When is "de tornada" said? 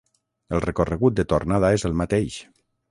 1.21-1.73